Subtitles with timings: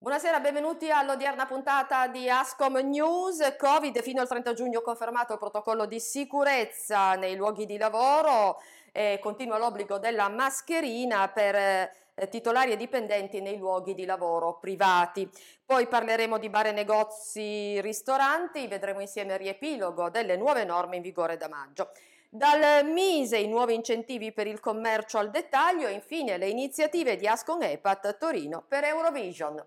[0.00, 3.56] Buonasera, benvenuti all'odierna puntata di Ascom News.
[3.58, 8.60] Covid fino al 30 giugno confermato il protocollo di sicurezza nei luoghi di lavoro
[8.92, 15.28] e continua l'obbligo della mascherina per eh, titolari e dipendenti nei luoghi di lavoro privati.
[15.66, 21.02] Poi parleremo di bar e negozi, ristoranti, vedremo insieme il riepilogo delle nuove norme in
[21.02, 21.90] vigore da maggio.
[22.28, 27.26] Dal Mise i nuovi incentivi per il commercio al dettaglio e infine le iniziative di
[27.26, 29.60] Ascon EPAT Torino per Eurovision.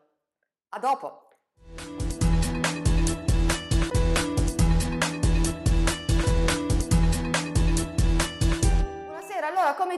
[0.74, 1.28] A dopo!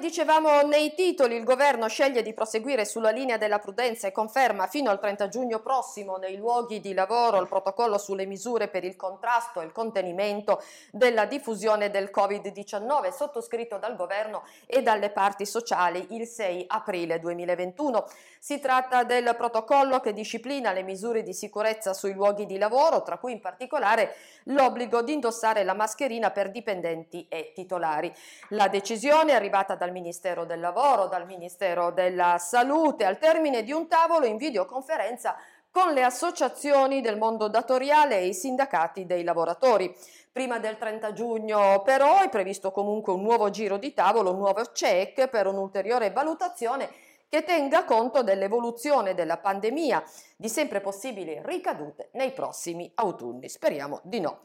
[0.03, 4.89] Dicevamo nei titoli, il governo sceglie di proseguire sulla linea della prudenza e conferma fino
[4.89, 9.61] al 30 giugno prossimo nei luoghi di lavoro il protocollo sulle misure per il contrasto
[9.61, 16.27] e il contenimento della diffusione del Covid-19 sottoscritto dal governo e dalle parti sociali il
[16.27, 18.05] 6 aprile 2021.
[18.39, 23.17] Si tratta del protocollo che disciplina le misure di sicurezza sui luoghi di lavoro, tra
[23.17, 24.15] cui in particolare
[24.47, 28.13] l'obbligo di indossare la mascherina per dipendenti e titolari.
[28.49, 33.71] La decisione arriva arrivata dal Ministero del Lavoro, dal Ministero della Salute, al termine di
[33.71, 35.37] un tavolo in videoconferenza
[35.71, 39.95] con le associazioni del mondo datoriale e i sindacati dei lavoratori.
[40.31, 44.61] Prima del 30 giugno però è previsto comunque un nuovo giro di tavolo, un nuovo
[44.73, 46.89] check per un'ulteriore valutazione
[47.29, 50.03] che tenga conto dell'evoluzione della pandemia,
[50.35, 53.49] di sempre possibili ricadute nei prossimi autunni.
[53.49, 54.41] Speriamo di no.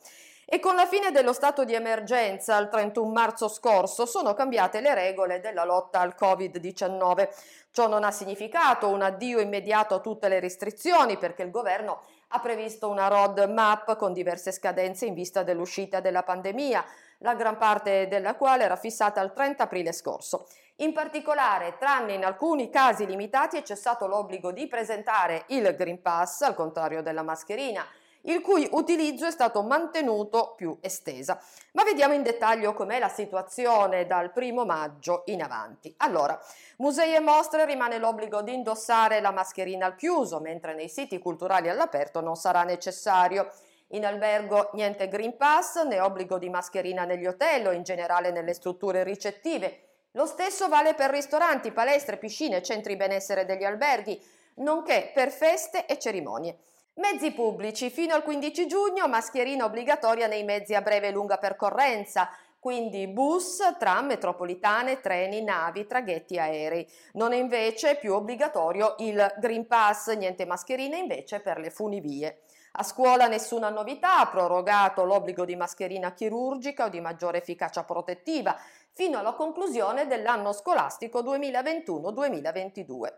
[0.51, 4.95] E con la fine dello stato di emergenza il 31 marzo scorso sono cambiate le
[4.95, 7.29] regole della lotta al Covid-19.
[7.71, 12.41] Ciò non ha significato un addio immediato a tutte le restrizioni perché il governo ha
[12.41, 16.83] previsto una road map con diverse scadenze in vista dell'uscita della pandemia,
[17.19, 20.49] la gran parte della quale era fissata al 30 aprile scorso.
[20.77, 26.41] In particolare, tranne in alcuni casi limitati, è cessato l'obbligo di presentare il Green Pass,
[26.41, 27.85] al contrario della mascherina,
[28.29, 31.41] il cui utilizzo è stato mantenuto più estesa.
[31.73, 35.95] Ma vediamo in dettaglio com'è la situazione dal primo maggio in avanti.
[35.99, 36.39] Allora,
[36.79, 41.69] musei e mostre rimane l'obbligo di indossare la mascherina al chiuso, mentre nei siti culturali
[41.69, 43.51] all'aperto non sarà necessario.
[43.93, 48.53] In albergo niente Green Pass né obbligo di mascherina negli hotel o in generale nelle
[48.53, 49.85] strutture ricettive.
[50.13, 54.21] Lo stesso vale per ristoranti, palestre, piscine, centri benessere degli alberghi,
[54.57, 56.59] nonché per feste e cerimonie.
[56.99, 57.91] Mezzi pubblici.
[57.91, 62.29] Fino al 15 giugno mascherina obbligatoria nei mezzi a breve e lunga percorrenza,
[62.59, 66.85] quindi bus, tram, metropolitane, treni, navi, traghetti aerei.
[67.13, 72.41] Non è invece più obbligatorio il Green Pass, niente mascherine invece per le funivie.
[72.73, 78.57] A scuola nessuna novità, prorogato l'obbligo di mascherina chirurgica o di maggiore efficacia protettiva
[78.93, 83.13] fino alla conclusione dell'anno scolastico 2021-2022.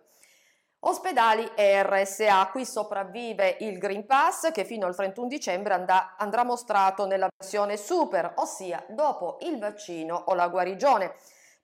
[0.83, 6.43] Ospedali e RSA, qui sopravvive il Green Pass che fino al 31 dicembre andrà, andrà
[6.43, 11.15] mostrato nella versione super, ossia dopo il vaccino o la guarigione.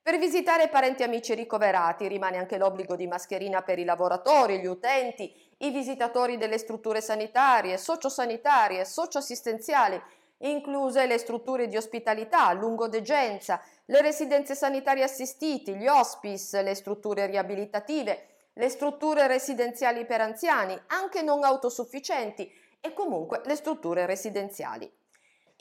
[0.03, 4.67] Per visitare parenti e amici ricoverati rimane anche l'obbligo di mascherina per i lavoratori, gli
[4.67, 9.99] utenti, i visitatori delle strutture sanitarie, sociosanitarie, socioassistenziali,
[10.41, 18.36] incluse le strutture di ospitalità, lungodegenza, le residenze sanitarie assistiti, gli hospice, le strutture riabilitative,
[18.57, 22.51] le strutture residenziali per anziani, anche non autosufficienti,
[22.81, 24.91] e comunque le strutture residenziali.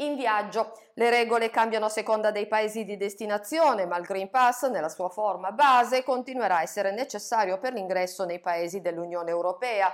[0.00, 4.68] In viaggio le regole cambiano a seconda dei paesi di destinazione, ma il Green Pass
[4.68, 9.90] nella sua forma base continuerà a essere necessario per l'ingresso nei paesi dell'Unione Europea.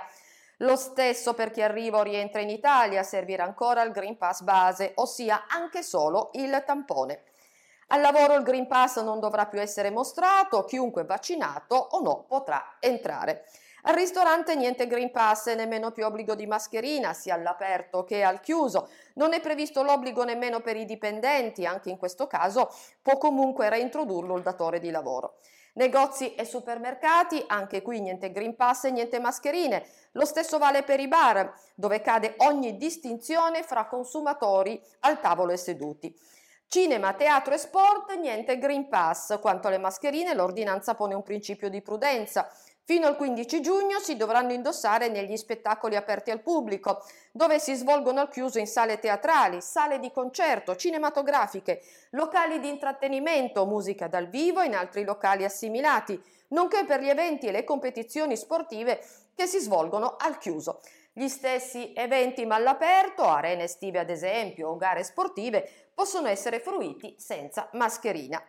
[0.57, 4.91] Lo stesso per chi arriva o rientra in Italia servirà ancora il Green Pass base,
[4.95, 7.23] ossia anche solo il tampone.
[7.87, 12.77] Al lavoro il Green Pass non dovrà più essere mostrato, chiunque vaccinato o no potrà
[12.79, 13.45] entrare.
[13.85, 18.39] Al ristorante niente Green Pass e nemmeno più obbligo di mascherina, sia all'aperto che al
[18.39, 18.87] chiuso.
[19.15, 24.37] Non è previsto l'obbligo nemmeno per i dipendenti, anche in questo caso può comunque reintrodurlo
[24.37, 25.35] il datore di lavoro.
[25.73, 29.85] Negozi e supermercati, anche qui niente Green Pass e niente mascherine.
[30.11, 35.57] Lo stesso vale per i bar, dove cade ogni distinzione fra consumatori al tavolo e
[35.57, 36.15] seduti.
[36.73, 39.39] Cinema, teatro e sport, niente Green Pass.
[39.39, 42.49] Quanto alle mascherine, l'ordinanza pone un principio di prudenza.
[42.83, 48.21] Fino al 15 giugno si dovranno indossare negli spettacoli aperti al pubblico, dove si svolgono
[48.21, 51.79] al chiuso in sale teatrali, sale di concerto, cinematografiche,
[52.09, 57.45] locali di intrattenimento, musica dal vivo e in altri locali assimilati, nonché per gli eventi
[57.45, 58.99] e le competizioni sportive
[59.35, 60.79] che si svolgono al chiuso.
[61.15, 67.13] Gli stessi eventi ma all'aperto, arene estive ad esempio o gare sportive, possono essere fruiti
[67.19, 68.43] senza mascherina.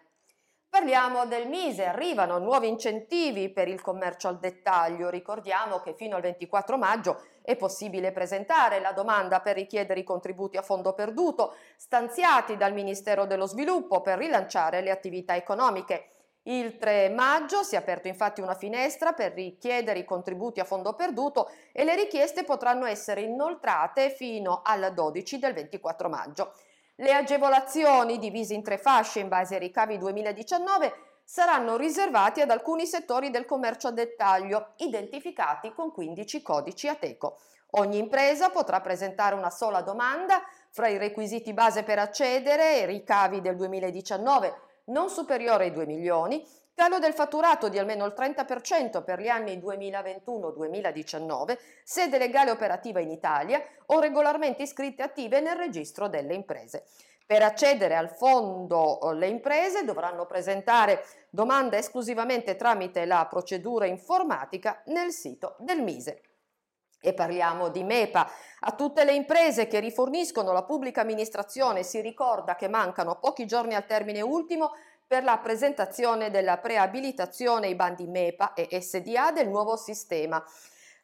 [0.66, 5.10] Parliamo del Mise, arrivano nuovi incentivi per il commercio al dettaglio.
[5.10, 10.56] Ricordiamo che fino al 24 maggio è possibile presentare la domanda per richiedere i contributi
[10.56, 16.23] a fondo perduto stanziati dal Ministero dello Sviluppo per rilanciare le attività economiche.
[16.46, 20.92] Il 3 maggio si è aperto infatti una finestra per richiedere i contributi a fondo
[20.92, 26.52] perduto e le richieste potranno essere inoltrate fino al 12 del 24 maggio.
[26.96, 30.92] Le agevolazioni, divise in tre fasce in base ai ricavi 2019,
[31.24, 37.38] saranno riservati ad alcuni settori del commercio a dettaglio, identificati con 15 codici ATECO.
[37.76, 43.40] Ogni impresa potrà presentare una sola domanda fra i requisiti base per accedere e ricavi
[43.40, 46.46] del 2019 non superiore ai 2 milioni
[46.76, 53.12] Calo del fatturato di almeno il 30% per gli anni 2021-2019, sede legale operativa in
[53.12, 56.86] Italia o regolarmente iscritte attive nel registro delle imprese.
[57.24, 65.12] Per accedere al fondo le imprese dovranno presentare domanda esclusivamente tramite la procedura informatica nel
[65.12, 66.22] sito del Mise.
[67.06, 68.30] E parliamo di MEPA.
[68.60, 73.74] A tutte le imprese che riforniscono la pubblica amministrazione si ricorda che mancano pochi giorni
[73.74, 74.72] al termine ultimo
[75.06, 80.42] per la presentazione della preabilitazione ai bandi MEPA e SDA del nuovo sistema.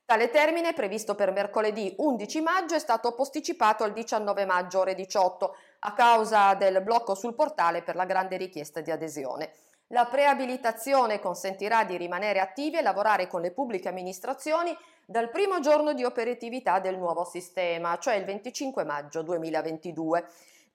[0.06, 5.54] Tale termine, previsto per mercoledì 11 maggio, è stato posticipato al 19 maggio ore 18
[5.80, 9.52] a causa del blocco sul portale per la grande richiesta di adesione.
[9.92, 15.94] La preabilitazione consentirà di rimanere attivi e lavorare con le pubbliche amministrazioni dal primo giorno
[15.94, 20.24] di operatività del nuovo sistema, cioè il 25 maggio 2022.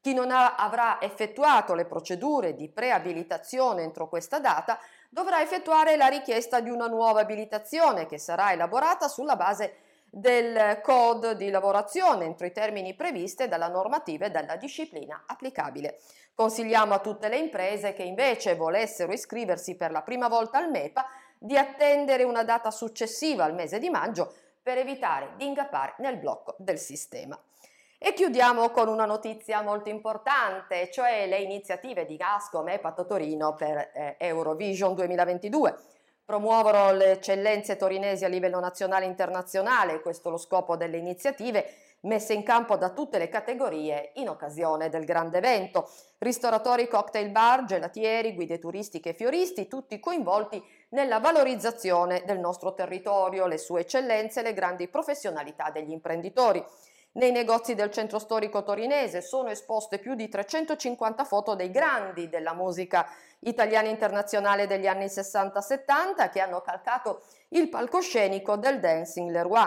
[0.02, 4.78] Chi non ha, avrà effettuato le procedure di preabilitazione entro questa data
[5.08, 9.78] dovrà effettuare la richiesta di una nuova abilitazione che sarà elaborata sulla base
[10.18, 16.00] del code di lavorazione entro i termini previsti dalla normativa e dalla disciplina applicabile.
[16.34, 21.06] Consigliamo a tutte le imprese che invece volessero iscriversi per la prima volta al MEPA
[21.38, 24.34] di attendere una data successiva al mese di maggio
[24.64, 27.38] per evitare di ingappare nel blocco del sistema.
[27.98, 33.54] E chiudiamo con una notizia molto importante, cioè le iniziative di Gascom e Patto Torino
[33.54, 35.78] per eh, Eurovision 2022.
[36.26, 41.98] Promuovono le eccellenze torinesi a livello nazionale e internazionale, questo è lo scopo delle iniziative
[42.06, 45.88] messe in campo da tutte le categorie in occasione del grande evento.
[46.18, 53.46] Ristoratori, cocktail bar, gelatieri, guide turistiche e fioristi, tutti coinvolti nella valorizzazione del nostro territorio,
[53.46, 56.64] le sue eccellenze e le grandi professionalità degli imprenditori.
[57.16, 62.54] Nei negozi del centro storico torinese sono esposte più di 350 foto dei grandi della
[62.54, 63.08] musica
[63.40, 69.66] italiana internazionale degli anni 60-70 che hanno calcato il palcoscenico del Dancing Leroy.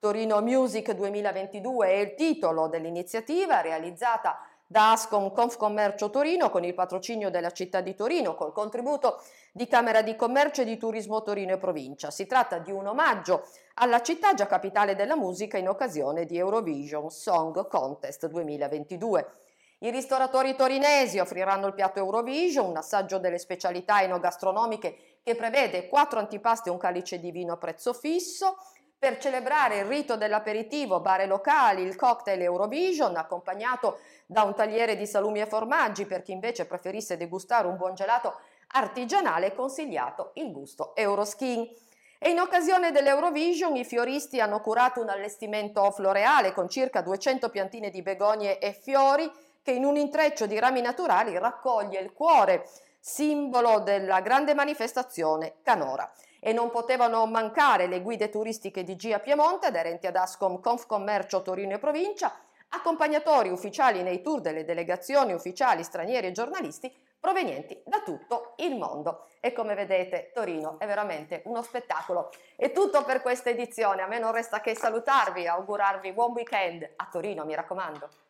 [0.00, 7.30] Torino Music 2022 è il titolo dell'iniziativa realizzata da Ascom Confcommercio Torino con il patrocinio
[7.30, 11.58] della città di Torino col contributo di Camera di Commercio e di Turismo Torino e
[11.58, 12.10] Provincia.
[12.10, 17.08] Si tratta di un omaggio alla città già capitale della musica in occasione di Eurovision
[17.08, 19.32] Song Contest 2022.
[19.80, 26.18] I ristoratori torinesi offriranno il piatto Eurovision, un assaggio delle specialità enogastronomiche che prevede quattro
[26.18, 28.56] antipasti e un calice di vino a prezzo fisso,
[28.98, 35.06] per celebrare il rito dell'aperitivo, bare locali, il cocktail Eurovision, accompagnato da un tagliere di
[35.06, 38.40] salumi e formaggi per chi invece preferisse degustare un buon gelato
[38.72, 41.66] artigianale consigliato il gusto Euroskin.
[42.18, 47.90] E in occasione dell'Eurovision i fioristi hanno curato un allestimento floreale con circa 200 piantine
[47.90, 49.30] di begonie e fiori
[49.62, 52.68] che in un intreccio di rami naturali raccoglie il cuore,
[52.98, 59.66] simbolo della grande manifestazione canora e non potevano mancare le guide turistiche di Gia Piemonte
[59.66, 62.34] aderenti ad Ascom Confcommercio Torino e Provincia,
[62.70, 69.26] accompagnatori ufficiali nei tour delle delegazioni ufficiali stranieri e giornalisti provenienti da tutto il mondo.
[69.40, 72.30] E come vedete Torino è veramente uno spettacolo.
[72.56, 77.08] È tutto per questa edizione, a me non resta che salutarvi, augurarvi buon weekend a
[77.10, 78.27] Torino, mi raccomando.